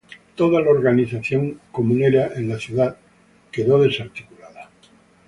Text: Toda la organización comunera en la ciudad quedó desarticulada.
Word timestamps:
Toda 0.35 0.59
la 0.61 0.71
organización 0.71 1.59
comunera 1.71 2.31
en 2.33 2.49
la 2.49 2.57
ciudad 2.57 2.97
quedó 3.51 3.79
desarticulada. 3.79 4.71